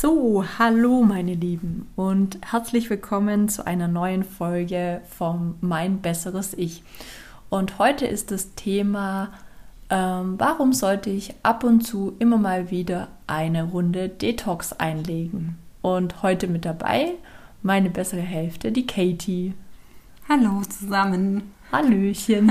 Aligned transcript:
So, 0.00 0.46
hallo 0.58 1.02
meine 1.02 1.34
Lieben 1.34 1.90
und 1.94 2.38
herzlich 2.50 2.88
willkommen 2.88 3.50
zu 3.50 3.66
einer 3.66 3.86
neuen 3.86 4.24
Folge 4.24 5.02
vom 5.06 5.56
Mein 5.60 6.00
besseres 6.00 6.54
Ich. 6.54 6.82
Und 7.50 7.78
heute 7.78 8.06
ist 8.06 8.30
das 8.30 8.54
Thema, 8.54 9.30
ähm, 9.90 10.36
warum 10.38 10.72
sollte 10.72 11.10
ich 11.10 11.34
ab 11.42 11.64
und 11.64 11.82
zu 11.82 12.16
immer 12.18 12.38
mal 12.38 12.70
wieder 12.70 13.08
eine 13.26 13.64
Runde 13.64 14.08
Detox 14.08 14.72
einlegen? 14.72 15.58
Und 15.82 16.22
heute 16.22 16.46
mit 16.46 16.64
dabei 16.64 17.12
meine 17.62 17.90
bessere 17.90 18.22
Hälfte, 18.22 18.72
die 18.72 18.86
Katie. 18.86 19.52
Hallo 20.30 20.62
zusammen. 20.62 21.52
Hallöchen. 21.70 22.50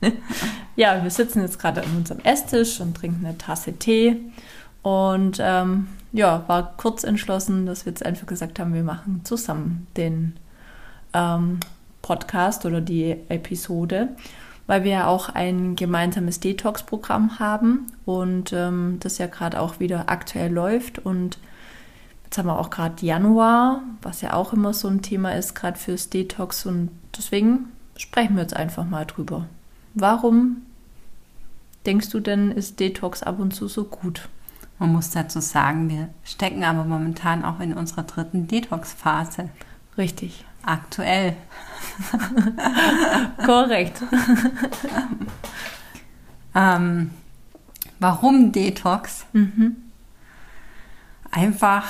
ja, 0.76 1.02
wir 1.02 1.10
sitzen 1.10 1.40
jetzt 1.40 1.58
gerade 1.58 1.82
an 1.82 1.96
unserem 1.96 2.20
Esstisch 2.20 2.80
und 2.80 2.96
trinken 2.96 3.26
eine 3.26 3.36
Tasse 3.36 3.72
Tee. 3.72 4.20
Und 4.84 5.38
ähm, 5.40 5.88
ja, 6.12 6.44
war 6.46 6.76
kurz 6.76 7.04
entschlossen, 7.04 7.64
dass 7.64 7.86
wir 7.86 7.92
jetzt 7.92 8.04
einfach 8.04 8.26
gesagt 8.26 8.58
haben, 8.60 8.74
wir 8.74 8.84
machen 8.84 9.22
zusammen 9.24 9.86
den 9.96 10.36
ähm, 11.14 11.58
Podcast 12.02 12.66
oder 12.66 12.82
die 12.82 13.16
Episode, 13.30 14.10
weil 14.66 14.84
wir 14.84 14.90
ja 14.90 15.06
auch 15.06 15.30
ein 15.30 15.74
gemeinsames 15.74 16.38
Detox-Programm 16.38 17.38
haben 17.38 17.86
und 18.04 18.52
ähm, 18.52 18.98
das 19.00 19.16
ja 19.16 19.26
gerade 19.26 19.58
auch 19.58 19.80
wieder 19.80 20.10
aktuell 20.10 20.52
läuft. 20.52 20.98
Und 20.98 21.38
jetzt 22.24 22.36
haben 22.36 22.48
wir 22.48 22.60
auch 22.60 22.68
gerade 22.68 23.06
Januar, 23.06 23.80
was 24.02 24.20
ja 24.20 24.34
auch 24.34 24.52
immer 24.52 24.74
so 24.74 24.88
ein 24.88 25.00
Thema 25.00 25.34
ist, 25.34 25.54
gerade 25.54 25.78
fürs 25.78 26.10
Detox. 26.10 26.66
Und 26.66 26.90
deswegen 27.16 27.70
sprechen 27.96 28.36
wir 28.36 28.42
jetzt 28.42 28.54
einfach 28.54 28.84
mal 28.84 29.06
drüber. 29.06 29.46
Warum 29.94 30.58
denkst 31.86 32.10
du 32.10 32.20
denn, 32.20 32.52
ist 32.52 32.80
Detox 32.80 33.22
ab 33.22 33.38
und 33.38 33.54
zu 33.54 33.66
so 33.66 33.84
gut? 33.84 34.28
Man 34.78 34.92
muss 34.92 35.10
dazu 35.10 35.40
sagen, 35.40 35.88
wir 35.88 36.08
stecken 36.24 36.64
aber 36.64 36.84
momentan 36.84 37.44
auch 37.44 37.60
in 37.60 37.74
unserer 37.74 38.02
dritten 38.02 38.48
Detox-Phase. 38.48 39.50
Richtig. 39.96 40.44
Aktuell. 40.64 41.36
Korrekt. 43.44 44.02
ähm, 46.54 47.10
warum 47.98 48.50
Detox? 48.50 49.26
Mhm. 49.32 49.76
Einfach 51.30 51.86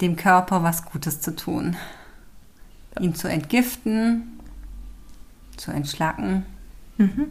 dem 0.00 0.16
Körper 0.16 0.62
was 0.62 0.84
Gutes 0.84 1.20
zu 1.20 1.34
tun. 1.34 1.76
Ihn 3.00 3.14
zu 3.14 3.28
entgiften, 3.28 4.40
zu 5.56 5.70
entschlacken. 5.70 6.46
Mhm. 6.98 7.30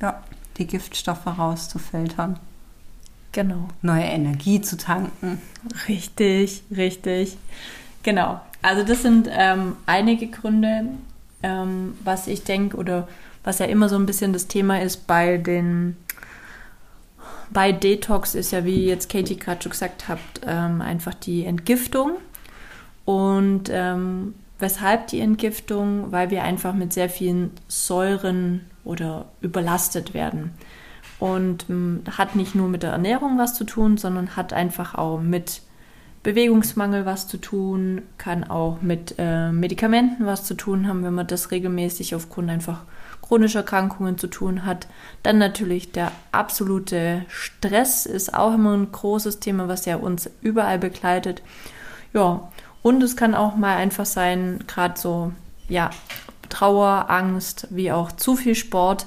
Ja, 0.00 0.22
die 0.58 0.66
Giftstoffe 0.66 1.26
rauszufiltern. 1.26 2.38
Genau. 3.32 3.68
Neue 3.82 4.04
Energie 4.04 4.60
zu 4.60 4.76
tanken. 4.76 5.40
Richtig, 5.88 6.62
richtig. 6.74 7.36
Genau. 8.02 8.40
Also 8.62 8.82
das 8.84 9.02
sind 9.02 9.28
ähm, 9.30 9.76
einige 9.86 10.26
Gründe, 10.26 10.86
ähm, 11.42 11.94
was 12.02 12.26
ich 12.26 12.44
denke 12.44 12.76
oder 12.76 13.08
was 13.44 13.58
ja 13.58 13.66
immer 13.66 13.88
so 13.88 13.96
ein 13.96 14.06
bisschen 14.06 14.32
das 14.32 14.48
Thema 14.48 14.80
ist 14.82 15.06
bei 15.06 15.38
den 15.38 15.96
bei 17.52 17.72
Detox 17.72 18.36
ist 18.36 18.52
ja, 18.52 18.64
wie 18.64 18.84
jetzt 18.84 19.10
Katie 19.10 19.36
gerade 19.36 19.60
schon 19.60 19.72
gesagt 19.72 20.06
hat, 20.08 20.20
ähm, 20.46 20.80
einfach 20.80 21.14
die 21.14 21.44
Entgiftung. 21.44 22.12
Und 23.04 23.64
ähm, 23.70 24.34
weshalb 24.60 25.08
die 25.08 25.18
Entgiftung? 25.18 26.12
Weil 26.12 26.30
wir 26.30 26.44
einfach 26.44 26.74
mit 26.74 26.92
sehr 26.92 27.10
vielen 27.10 27.50
Säuren 27.66 28.60
oder 28.84 29.26
überlastet 29.40 30.14
werden 30.14 30.52
und 31.20 31.66
ähm, 31.68 32.02
hat 32.16 32.34
nicht 32.34 32.54
nur 32.54 32.68
mit 32.68 32.82
der 32.82 32.92
Ernährung 32.92 33.38
was 33.38 33.54
zu 33.54 33.64
tun, 33.64 33.98
sondern 33.98 34.36
hat 34.36 34.52
einfach 34.52 34.94
auch 34.94 35.20
mit 35.20 35.62
Bewegungsmangel 36.22 37.06
was 37.06 37.28
zu 37.28 37.38
tun, 37.38 38.02
kann 38.18 38.44
auch 38.44 38.82
mit 38.82 39.14
äh, 39.18 39.52
Medikamenten 39.52 40.26
was 40.26 40.44
zu 40.44 40.54
tun 40.54 40.88
haben, 40.88 41.02
wenn 41.04 41.14
man 41.14 41.26
das 41.26 41.50
regelmäßig 41.50 42.14
aufgrund 42.14 42.50
einfach 42.50 42.82
chronischer 43.22 43.60
Erkrankungen 43.60 44.18
zu 44.18 44.26
tun 44.26 44.66
hat. 44.66 44.86
Dann 45.22 45.38
natürlich 45.38 45.92
der 45.92 46.12
absolute 46.32 47.24
Stress 47.28 48.04
ist 48.04 48.34
auch 48.34 48.54
immer 48.54 48.76
ein 48.76 48.90
großes 48.90 49.40
Thema, 49.40 49.68
was 49.68 49.86
ja 49.86 49.96
uns 49.96 50.28
überall 50.42 50.78
begleitet. 50.78 51.42
Ja, 52.12 52.50
und 52.82 53.02
es 53.02 53.16
kann 53.16 53.34
auch 53.34 53.56
mal 53.56 53.76
einfach 53.76 54.06
sein, 54.06 54.64
gerade 54.66 54.98
so, 54.98 55.32
ja, 55.68 55.90
Trauer, 56.48 57.06
Angst, 57.08 57.68
wie 57.70 57.92
auch 57.92 58.12
zu 58.12 58.36
viel 58.36 58.54
Sport 58.54 59.06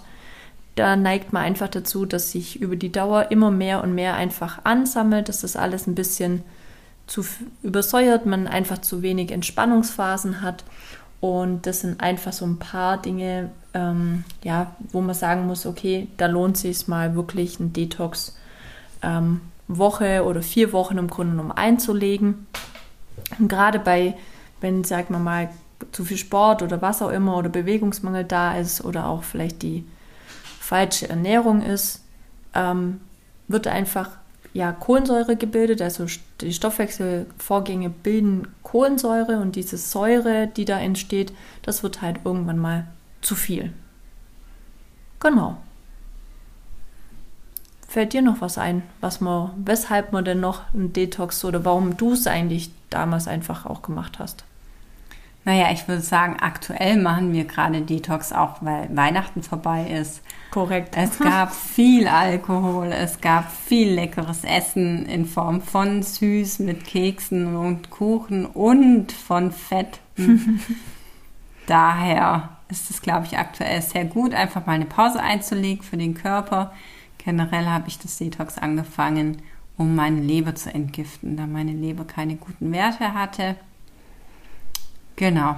da 0.75 0.95
neigt 0.95 1.33
man 1.33 1.43
einfach 1.43 1.67
dazu, 1.67 2.05
dass 2.05 2.31
sich 2.31 2.59
über 2.59 2.75
die 2.75 2.91
Dauer 2.91 3.31
immer 3.31 3.51
mehr 3.51 3.83
und 3.83 3.93
mehr 3.93 4.15
einfach 4.15 4.65
ansammelt, 4.65 5.29
dass 5.29 5.41
das 5.41 5.55
alles 5.55 5.87
ein 5.87 5.95
bisschen 5.95 6.43
zu 7.05 7.23
übersäuert, 7.61 8.25
man 8.25 8.47
einfach 8.47 8.79
zu 8.79 9.01
wenig 9.01 9.31
Entspannungsphasen 9.31 10.41
hat. 10.41 10.63
Und 11.19 11.67
das 11.67 11.81
sind 11.81 12.01
einfach 12.01 12.33
so 12.33 12.45
ein 12.45 12.59
paar 12.59 13.01
Dinge, 13.01 13.51
ähm, 13.73 14.23
ja, 14.43 14.75
wo 14.91 15.01
man 15.01 15.15
sagen 15.15 15.45
muss, 15.45 15.65
okay, 15.65 16.07
da 16.17 16.25
lohnt 16.25 16.57
sich 16.57 16.87
mal 16.87 17.15
wirklich 17.15 17.59
ein 17.59 17.71
Detox 17.71 18.35
ähm, 19.01 19.41
Woche 19.67 20.25
oder 20.25 20.41
vier 20.41 20.73
Wochen 20.73 20.97
im 20.97 21.07
Grunde 21.07 21.31
genommen 21.31 21.51
einzulegen. 21.51 22.47
Und 23.39 23.47
gerade 23.47 23.79
bei, 23.79 24.15
wenn, 24.59 24.83
sag 24.83 25.09
mal 25.09 25.19
mal, 25.19 25.49
zu 25.91 26.03
viel 26.05 26.17
Sport 26.17 26.61
oder 26.61 26.81
was 26.81 27.01
auch 27.01 27.09
immer 27.09 27.37
oder 27.37 27.49
Bewegungsmangel 27.49 28.23
da 28.23 28.57
ist 28.57 28.83
oder 28.83 29.07
auch 29.07 29.23
vielleicht 29.23 29.61
die 29.61 29.85
falsche 30.63 31.09
Ernährung 31.09 31.61
ist, 31.61 32.01
ähm, 32.55 33.01
wird 33.49 33.67
einfach 33.67 34.11
ja, 34.53 34.71
Kohlensäure 34.71 35.35
gebildet, 35.35 35.81
also 35.81 36.05
die 36.39 36.53
Stoffwechselvorgänge 36.53 37.89
bilden 37.89 38.47
Kohlensäure 38.61 39.39
und 39.39 39.55
diese 39.55 39.77
Säure, 39.77 40.47
die 40.47 40.63
da 40.63 40.79
entsteht, 40.79 41.33
das 41.63 41.83
wird 41.83 42.01
halt 42.01 42.19
irgendwann 42.23 42.59
mal 42.59 42.87
zu 43.21 43.35
viel. 43.35 43.73
Genau. 45.19 45.57
Fällt 47.87 48.13
dir 48.13 48.21
noch 48.21 48.39
was 48.41 48.57
ein, 48.57 48.83
was 49.01 49.21
man, 49.21 49.51
weshalb 49.57 50.13
man 50.13 50.23
denn 50.23 50.39
noch 50.39 50.73
einen 50.73 50.93
Detox 50.93 51.43
oder 51.43 51.65
warum 51.65 51.97
du 51.97 52.13
es 52.13 52.25
eigentlich 52.25 52.71
damals 52.89 53.27
einfach 53.27 53.65
auch 53.65 53.81
gemacht 53.81 54.17
hast? 54.19 54.45
Naja, 55.45 55.71
ich 55.73 55.87
würde 55.87 56.01
sagen, 56.01 56.37
aktuell 56.39 57.01
machen 57.01 57.33
wir 57.33 57.43
gerade 57.43 57.81
Detox 57.81 58.31
auch, 58.31 58.61
weil 58.61 58.87
Weihnachten 58.95 59.43
vorbei 59.43 59.87
ist. 59.87 60.21
Korrekt. 60.51 60.95
Es 60.95 61.19
gab 61.19 61.53
viel 61.75 62.07
Alkohol, 62.07 62.93
es 62.93 63.19
gab 63.19 63.51
viel 63.51 63.93
leckeres 63.93 64.45
Essen 64.45 65.05
in 65.05 65.25
Form 65.25 65.61
von 65.61 66.01
süß 66.01 66.59
mit 66.59 66.85
Keksen 66.85 67.57
und 67.57 67.89
Kuchen 67.89 68.45
und 68.45 69.11
von 69.11 69.51
Fett. 69.51 69.99
Daher 71.67 72.49
ist 72.69 72.89
es, 72.89 73.01
glaube 73.01 73.25
ich, 73.25 73.37
aktuell 73.37 73.81
sehr 73.81 74.05
gut, 74.05 74.33
einfach 74.33 74.65
mal 74.65 74.73
eine 74.73 74.85
Pause 74.85 75.19
einzulegen 75.19 75.83
für 75.83 75.97
den 75.97 76.13
Körper. 76.13 76.71
Generell 77.17 77.65
habe 77.65 77.89
ich 77.89 77.99
das 77.99 78.17
Detox 78.17 78.57
angefangen, 78.57 79.41
um 79.77 79.95
meine 79.95 80.21
Leber 80.21 80.55
zu 80.55 80.73
entgiften, 80.73 81.35
da 81.35 81.47
meine 81.47 81.71
Leber 81.71 82.05
keine 82.05 82.35
guten 82.35 82.71
Werte 82.71 83.13
hatte. 83.13 83.55
Genau. 85.15 85.57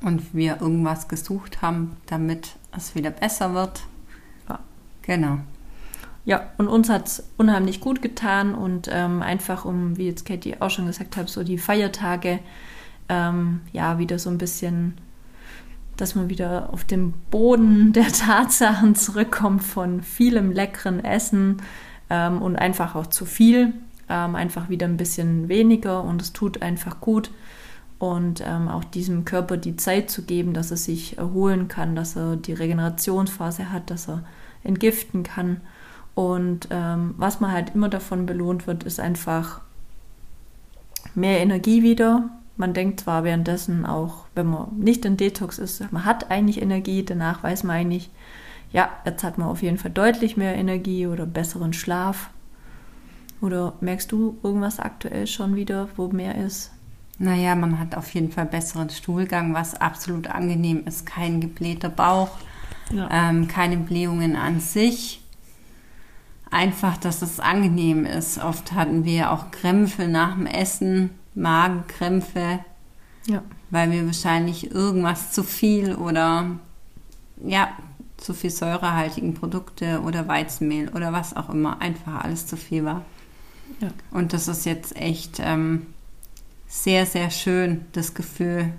Und 0.00 0.34
wir 0.34 0.60
irgendwas 0.60 1.08
gesucht 1.08 1.62
haben, 1.62 1.96
damit 2.06 2.56
es 2.76 2.94
wieder 2.94 3.10
besser 3.10 3.54
wird. 3.54 3.82
Ja. 4.48 4.58
Genau. 5.02 5.38
Ja, 6.24 6.50
und 6.58 6.68
uns 6.68 6.90
hat 6.90 7.06
es 7.06 7.24
unheimlich 7.38 7.80
gut 7.80 8.02
getan 8.02 8.54
und 8.54 8.88
ähm, 8.92 9.22
einfach, 9.22 9.64
um, 9.64 9.96
wie 9.96 10.06
jetzt 10.06 10.26
Katie 10.26 10.60
auch 10.60 10.70
schon 10.70 10.86
gesagt 10.86 11.16
hat, 11.16 11.28
so 11.30 11.42
die 11.42 11.56
Feiertage, 11.56 12.40
ähm, 13.08 13.62
ja, 13.72 13.98
wieder 13.98 14.18
so 14.18 14.28
ein 14.28 14.36
bisschen, 14.36 14.98
dass 15.96 16.14
man 16.14 16.28
wieder 16.28 16.70
auf 16.70 16.84
den 16.84 17.12
Boden 17.30 17.92
der 17.94 18.08
Tatsachen 18.08 18.94
zurückkommt 18.94 19.62
von 19.62 20.02
vielem 20.02 20.52
leckeren 20.52 21.02
Essen 21.02 21.62
ähm, 22.10 22.42
und 22.42 22.56
einfach 22.56 22.94
auch 22.94 23.06
zu 23.06 23.24
viel, 23.24 23.72
ähm, 24.10 24.34
einfach 24.34 24.68
wieder 24.68 24.86
ein 24.86 24.98
bisschen 24.98 25.48
weniger 25.48 26.04
und 26.04 26.20
es 26.20 26.34
tut 26.34 26.60
einfach 26.60 27.00
gut 27.00 27.30
und 27.98 28.42
ähm, 28.46 28.68
auch 28.68 28.84
diesem 28.84 29.24
Körper 29.24 29.56
die 29.56 29.76
Zeit 29.76 30.10
zu 30.10 30.22
geben, 30.22 30.52
dass 30.54 30.70
er 30.70 30.76
sich 30.76 31.18
erholen 31.18 31.68
kann, 31.68 31.96
dass 31.96 32.16
er 32.16 32.36
die 32.36 32.52
Regenerationsphase 32.52 33.72
hat, 33.72 33.90
dass 33.90 34.08
er 34.08 34.22
entgiften 34.62 35.24
kann. 35.24 35.60
Und 36.14 36.68
ähm, 36.70 37.14
was 37.16 37.40
man 37.40 37.52
halt 37.52 37.74
immer 37.74 37.88
davon 37.88 38.26
belohnt 38.26 38.66
wird, 38.66 38.84
ist 38.84 39.00
einfach 39.00 39.60
mehr 41.14 41.40
Energie 41.40 41.82
wieder. 41.82 42.30
Man 42.56 42.74
denkt 42.74 43.00
zwar 43.00 43.24
währenddessen 43.24 43.86
auch, 43.86 44.24
wenn 44.34 44.46
man 44.46 44.76
nicht 44.78 45.04
in 45.04 45.16
Detox 45.16 45.58
ist, 45.58 45.92
man 45.92 46.04
hat 46.04 46.30
eigentlich 46.30 46.60
Energie, 46.60 47.04
danach 47.04 47.44
weiß 47.44 47.62
man 47.62 47.76
eigentlich, 47.76 48.10
ja, 48.72 48.90
jetzt 49.04 49.22
hat 49.22 49.38
man 49.38 49.48
auf 49.48 49.62
jeden 49.62 49.78
Fall 49.78 49.92
deutlich 49.92 50.36
mehr 50.36 50.56
Energie 50.56 51.06
oder 51.06 51.24
besseren 51.24 51.72
Schlaf. 51.72 52.30
Oder 53.40 53.74
merkst 53.80 54.10
du 54.10 54.36
irgendwas 54.42 54.80
aktuell 54.80 55.28
schon 55.28 55.54
wieder, 55.54 55.88
wo 55.96 56.08
mehr 56.08 56.34
ist? 56.34 56.72
Naja, 57.18 57.54
man 57.56 57.78
hat 57.80 57.96
auf 57.96 58.12
jeden 58.14 58.30
Fall 58.30 58.46
besseren 58.46 58.90
Stuhlgang, 58.90 59.52
was 59.54 59.74
absolut 59.74 60.28
angenehm 60.28 60.84
ist. 60.86 61.04
Kein 61.04 61.40
geblähter 61.40 61.88
Bauch, 61.88 62.30
ja. 62.92 63.08
ähm, 63.10 63.48
keine 63.48 63.76
Blähungen 63.76 64.36
an 64.36 64.60
sich. 64.60 65.22
einfach, 66.50 66.96
dass 66.96 67.20
es 67.20 67.40
angenehm 67.40 68.06
ist. 68.06 68.42
Oft 68.42 68.72
hatten 68.72 69.04
wir 69.04 69.32
auch 69.32 69.50
Krämpfe 69.50 70.08
nach 70.08 70.34
dem 70.34 70.46
Essen, 70.46 71.10
Magenkrämpfe, 71.34 72.60
Ja. 73.26 73.42
weil 73.68 73.90
wir 73.90 74.06
wahrscheinlich 74.06 74.70
irgendwas 74.70 75.32
zu 75.32 75.42
viel 75.42 75.94
oder 75.94 76.46
ja, 77.44 77.68
zu 78.16 78.32
viel 78.32 78.48
säurehaltigen 78.50 79.34
Produkte 79.34 80.00
oder 80.00 80.26
Weizenmehl 80.26 80.88
oder 80.88 81.12
was 81.12 81.36
auch 81.36 81.50
immer, 81.50 81.82
einfach 81.82 82.24
alles 82.24 82.46
zu 82.46 82.56
viel 82.56 82.82
war. 82.84 83.02
Ja. 83.80 83.88
Und 84.10 84.32
das 84.32 84.48
ist 84.48 84.64
jetzt 84.64 84.96
echt 84.96 85.40
ähm, 85.40 85.86
sehr, 86.68 87.06
sehr 87.06 87.30
schön, 87.30 87.86
das 87.92 88.14
Gefühl, 88.14 88.72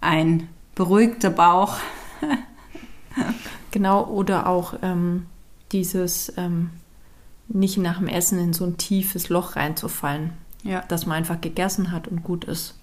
ein 0.00 0.48
beruhigter 0.74 1.30
Bauch. 1.30 1.76
Genau, 3.70 4.04
oder 4.06 4.46
auch 4.46 4.74
ähm, 4.82 5.26
dieses 5.72 6.32
ähm, 6.36 6.70
nicht 7.48 7.78
nach 7.78 7.98
dem 7.98 8.08
Essen 8.08 8.38
in 8.38 8.52
so 8.52 8.64
ein 8.64 8.76
tiefes 8.76 9.28
Loch 9.28 9.56
reinzufallen, 9.56 10.32
Ja. 10.62 10.80
dass 10.88 11.06
man 11.06 11.16
einfach 11.18 11.40
gegessen 11.40 11.92
hat 11.92 12.08
und 12.08 12.22
gut 12.24 12.44
ist. 12.44 12.74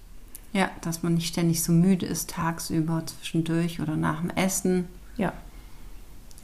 Ja, 0.52 0.70
dass 0.82 1.02
man 1.02 1.14
nicht 1.14 1.26
ständig 1.28 1.62
so 1.62 1.72
müde 1.72 2.06
ist 2.06 2.30
tagsüber, 2.30 3.02
zwischendurch 3.06 3.80
oder 3.80 3.96
nach 3.96 4.20
dem 4.20 4.30
Essen. 4.30 4.86
Ja, 5.16 5.32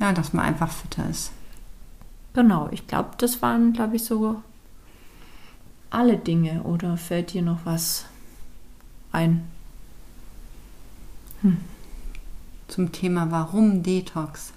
Ja, 0.01 0.13
dass 0.13 0.33
man 0.33 0.45
einfach 0.47 0.71
fitter 0.71 1.09
ist. 1.09 1.31
genau. 2.33 2.69
Ich 2.73 2.87
glaube, 2.87 3.11
das 3.19 3.41
waren, 3.43 3.73
glaube 3.73 3.97
ich, 3.97 4.05
so 4.05 4.43
alle 5.91 6.17
Dinge. 6.17 6.63
Oder 6.63 6.97
fällt 6.97 7.33
dir 7.33 7.43
noch 7.43 7.61
was 7.65 8.07
ein? 9.13 9.45
Zum 12.69 12.93
Thema 12.93 13.31
Warum 13.31 13.83
Detox. 13.83 14.53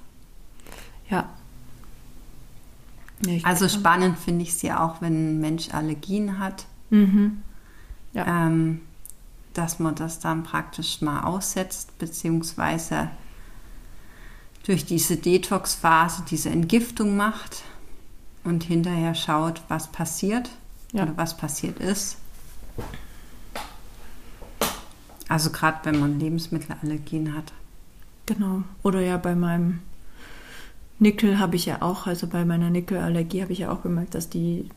Ja. 1.09 1.29
Ich 3.25 3.45
Also 3.45 3.69
spannend 3.69 4.19
finde 4.19 4.43
ich 4.43 4.49
es 4.49 4.61
ja 4.61 4.83
auch, 4.85 5.01
wenn 5.01 5.35
ein 5.35 5.39
Mensch 5.39 5.69
Allergien 5.73 6.39
hat, 6.39 6.65
Mhm. 6.89 7.41
Ja. 8.13 8.27
ähm, 8.47 8.81
dass 9.53 9.79
man 9.79 9.95
das 9.95 10.19
dann 10.19 10.43
praktisch 10.43 11.01
mal 11.01 11.23
aussetzt, 11.23 11.97
beziehungsweise 11.97 13.09
durch 14.65 14.85
diese 14.85 15.15
Detox-Phase 15.17 16.23
diese 16.29 16.49
Entgiftung 16.49 17.15
macht 17.15 17.63
und 18.43 18.63
hinterher 18.63 19.15
schaut, 19.15 19.61
was 19.69 19.91
passiert 19.91 20.49
Ja. 20.93 21.03
oder 21.03 21.17
was 21.17 21.35
passiert 21.35 21.79
ist. 21.79 22.17
Also 25.27 25.49
gerade 25.49 25.79
wenn 25.83 25.99
man 25.99 26.19
Lebensmittelallergien 26.19 27.35
hat. 27.35 27.51
Genau. 28.25 28.63
Oder 28.83 29.01
ja, 29.01 29.17
bei 29.17 29.35
meinem 29.35 29.79
Nickel 30.99 31.39
habe 31.39 31.55
ich 31.55 31.65
ja 31.65 31.81
auch, 31.81 32.07
also 32.07 32.27
bei 32.27 32.45
meiner 32.45 32.69
Nickelallergie 32.69 33.41
habe 33.41 33.51
ich 33.51 33.59
ja 33.59 33.71
auch 33.71 33.81
gemerkt, 33.81 34.15
dass 34.15 34.29
die 34.29 34.69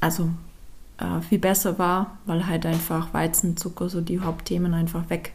also 0.00 0.30
äh, 0.98 1.20
viel 1.20 1.38
besser 1.38 1.78
war, 1.78 2.18
weil 2.26 2.46
halt 2.46 2.66
einfach 2.66 3.14
Weizenzucker 3.14 3.88
so 3.88 4.00
die 4.00 4.20
Hauptthemen 4.20 4.74
einfach 4.74 5.08
weg 5.08 5.32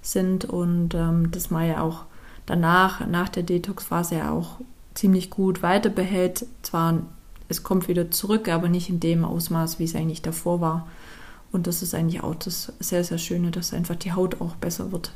sind 0.00 0.44
und 0.44 0.94
ähm, 0.94 1.30
das 1.30 1.50
man 1.50 1.66
ja 1.66 1.82
auch 1.82 2.04
danach, 2.46 3.06
nach 3.06 3.28
der 3.28 3.42
Detox-Phase 3.42 4.16
ja 4.16 4.30
auch 4.30 4.58
ziemlich 4.94 5.30
gut 5.30 5.62
weiter 5.62 5.90
behält. 5.90 6.46
Zwar, 6.62 7.02
es 7.48 7.62
kommt 7.62 7.88
wieder 7.88 8.10
zurück, 8.10 8.48
aber 8.48 8.68
nicht 8.68 8.88
in 8.88 9.00
dem 9.00 9.24
Ausmaß, 9.24 9.78
wie 9.78 9.84
es 9.84 9.94
eigentlich 9.94 10.22
davor 10.22 10.60
war. 10.60 10.88
Und 11.50 11.66
das 11.66 11.82
ist 11.82 11.94
eigentlich 11.94 12.22
auch 12.22 12.34
das 12.34 12.72
sehr, 12.78 13.04
sehr 13.04 13.18
Schöne, 13.18 13.50
dass 13.50 13.72
einfach 13.72 13.96
die 13.96 14.12
Haut 14.12 14.40
auch 14.40 14.54
besser 14.56 14.92
wird. 14.92 15.12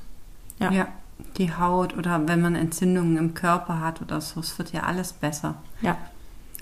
Ja. 0.58 0.70
Ja, 0.70 0.88
die 1.36 1.52
Haut 1.54 1.96
oder 1.96 2.26
wenn 2.26 2.40
man 2.40 2.54
Entzündungen 2.54 3.16
im 3.16 3.34
Körper 3.34 3.80
hat 3.80 4.00
oder 4.00 4.20
so, 4.20 4.40
es 4.40 4.58
wird 4.58 4.72
ja 4.72 4.84
alles 4.84 5.12
besser. 5.12 5.56
Ja, 5.82 5.98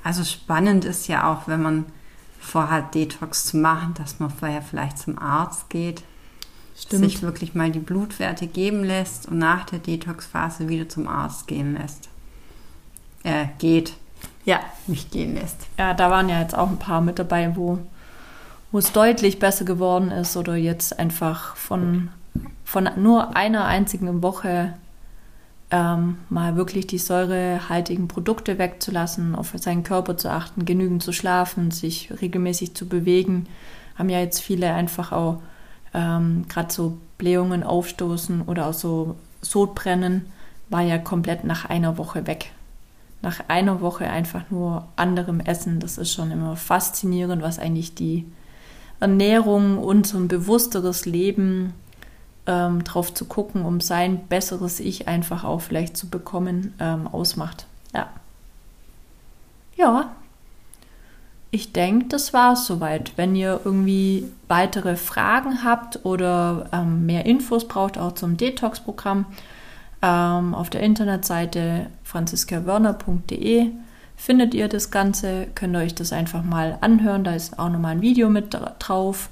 Also 0.02 0.25
spannend 0.25 0.84
ist 0.84 1.06
ja 1.06 1.32
auch, 1.32 1.46
wenn 1.46 1.62
man 1.62 1.87
vorhat, 2.40 2.94
Detox 2.94 3.46
zu 3.46 3.58
machen, 3.58 3.94
dass 3.94 4.19
man 4.19 4.31
vorher 4.31 4.62
vielleicht 4.62 4.99
zum 4.99 5.19
Arzt 5.19 5.69
geht, 5.69 6.02
stimmt. 6.76 7.05
sich 7.05 7.23
wirklich 7.23 7.55
mal 7.55 7.70
die 7.70 7.78
Blutwerte 7.78 8.46
geben 8.46 8.82
lässt 8.82 9.28
und 9.28 9.38
nach 9.38 9.66
der 9.66 9.78
Detox-Phase 9.78 10.69
wieder 10.69 10.88
zum 10.88 11.06
Arzt 11.06 11.46
gehen 11.46 11.75
lässt. 11.75 12.08
Äh, 13.23 13.49
geht, 13.58 13.94
Ja, 14.44 14.60
nicht 14.87 15.10
gehen 15.10 15.34
lässt. 15.34 15.66
ja, 15.78 15.94
da 15.94 16.10
waren 16.10 16.28
ja 16.28 16.40
jetzt 16.40 16.56
auch 16.56 16.69
ein 16.69 16.78
paar 16.78 17.00
mit 17.00 17.19
dabei, 17.19 17.54
wo, 17.56 17.78
wo 18.72 18.78
es 18.78 18.92
deutlich 18.92 19.38
besser 19.38 19.64
geworden 19.64 20.10
ist 20.10 20.37
oder 20.37 20.56
jetzt 20.56 20.98
einfach 20.98 21.56
von, 21.56 22.08
von 22.64 22.88
nur 22.96 23.37
einer 23.37 23.66
einzigen 23.66 24.22
Woche 24.22 24.75
ähm, 25.70 26.19
mal 26.28 26.56
wirklich 26.56 26.87
die 26.87 26.98
säurehaltigen 26.98 28.08
Produkte 28.08 28.58
wegzulassen, 28.58 29.34
auf 29.34 29.52
seinen 29.56 29.84
Körper 29.84 30.16
zu 30.16 30.31
achten, 30.31 30.64
genügend 30.64 31.02
zu 31.02 31.12
schlafen, 31.12 31.70
sich 31.70 32.10
regelmäßig 32.20 32.75
zu 32.75 32.88
bewegen, 32.88 33.46
haben 33.96 34.08
ja 34.08 34.19
jetzt 34.19 34.40
viele 34.40 34.72
einfach 34.72 35.12
auch 35.12 35.40
ähm, 35.94 36.46
gerade 36.48 36.72
so 36.72 36.98
Blähungen 37.19 37.62
aufstoßen 37.62 38.42
oder 38.42 38.66
auch 38.66 38.75
so 38.75 39.16
Sodbrennen, 39.42 40.26
war 40.69 40.82
ja 40.82 40.98
komplett 40.98 41.44
nach 41.44 41.64
einer 41.66 41.98
Woche 41.98 42.26
weg. 42.26 42.52
Nach 43.22 43.40
einer 43.49 43.81
Woche 43.81 44.08
einfach 44.08 44.44
nur 44.50 44.88
anderem 44.96 45.40
Essen, 45.40 45.78
das 45.81 45.99
ist 45.99 46.12
schon 46.12 46.31
immer 46.31 46.56
faszinierend, 46.56 47.43
was 47.43 47.58
eigentlich 47.58 47.94
die 47.94 48.25
Ernährung 48.99 49.78
und 49.78 50.06
so 50.06 50.19
ein 50.19 50.28
bewussteres 50.28 51.06
Leben 51.06 51.75
ähm, 52.46 52.84
drauf 52.84 53.12
zu 53.12 53.25
gucken, 53.26 53.64
um 53.64 53.81
sein 53.81 54.26
besseres 54.26 54.81
Ich 54.81 55.08
einfach 55.08 55.44
auch 55.44 55.61
vielleicht 55.61 55.96
zu 55.96 56.08
bekommen, 56.08 56.75
ähm, 56.81 57.06
ausmacht. 57.06 57.67
Ja. 57.94 58.08
Ja. 59.76 60.11
Ich 61.52 61.73
denke, 61.73 62.06
das 62.06 62.32
war 62.32 62.52
es 62.52 62.66
soweit. 62.66 63.12
Wenn 63.16 63.34
ihr 63.34 63.61
irgendwie 63.64 64.31
weitere 64.46 64.96
Fragen 64.96 65.64
habt 65.64 66.05
oder 66.05 66.69
ähm, 66.73 67.06
mehr 67.06 67.26
Infos 67.26 67.66
braucht, 67.66 67.99
auch 67.99 68.12
zum 68.12 68.37
Detox-Programm, 68.37 69.26
ähm, 70.02 70.55
auf 70.55 70.70
der 70.70 70.82
Internetseite 70.82 71.87
franziskawörner.de 72.05 73.70
findet 74.17 74.55
ihr 74.55 74.69
das 74.69 74.91
Ganze. 74.91 75.47
Könnt 75.55 75.75
ihr 75.75 75.81
euch 75.81 75.94
das 75.94 76.12
einfach 76.12 76.43
mal 76.43 76.79
anhören. 76.81 77.25
Da 77.25 77.35
ist 77.35 77.58
auch 77.58 77.69
nochmal 77.70 77.93
ein 77.93 78.02
Video 78.02 78.29
mit 78.31 78.55
dra- 78.55 78.73
drauf. 78.79 79.31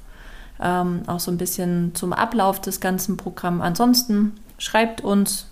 Ähm, 0.61 1.03
auch 1.07 1.21
so 1.21 1.31
ein 1.31 1.39
bisschen 1.39 1.95
zum 1.95 2.13
Ablauf 2.13 2.61
des 2.61 2.81
ganzen 2.81 3.17
Programms. 3.17 3.63
Ansonsten 3.63 4.33
schreibt 4.59 5.03
uns, 5.03 5.47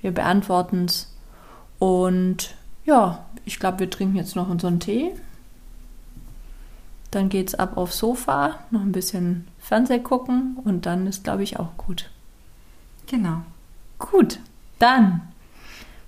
wir 0.00 0.12
beantworten 0.12 0.86
es. 0.86 1.14
Und 1.78 2.54
ja, 2.84 3.24
ich 3.44 3.58
glaube, 3.60 3.80
wir 3.80 3.90
trinken 3.90 4.16
jetzt 4.16 4.36
noch 4.36 4.48
unseren 4.48 4.80
Tee. 4.80 5.12
Dann 7.10 7.28
geht's 7.28 7.54
ab 7.54 7.76
aufs 7.76 7.98
Sofa, 7.98 8.58
noch 8.70 8.82
ein 8.82 8.92
bisschen 8.92 9.48
Fernseh 9.58 9.98
gucken 9.98 10.56
und 10.64 10.86
dann 10.86 11.06
ist, 11.06 11.24
glaube 11.24 11.42
ich, 11.42 11.58
auch 11.58 11.76
gut. 11.76 12.08
Genau. 13.06 13.42
Gut, 13.98 14.38
dann. 14.80 15.22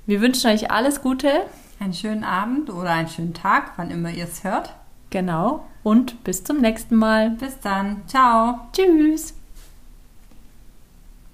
Wir 0.06 0.20
wünschen 0.20 0.50
euch 0.50 0.70
alles 0.70 1.02
Gute. 1.02 1.30
Einen 1.78 1.94
schönen 1.94 2.24
Abend 2.24 2.70
oder 2.70 2.90
einen 2.90 3.08
schönen 3.08 3.34
Tag, 3.34 3.72
wann 3.76 3.90
immer 3.90 4.10
ihr 4.10 4.24
es 4.24 4.44
hört. 4.44 4.74
Genau. 5.10 5.66
Und 5.82 6.24
bis 6.24 6.44
zum 6.44 6.60
nächsten 6.60 6.96
Mal. 6.96 7.30
Bis 7.30 7.60
dann. 7.60 8.02
Ciao. 8.06 8.60
Tschüss. 8.72 9.34